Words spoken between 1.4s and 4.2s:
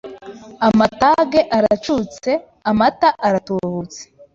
aracuts Amata aratubutse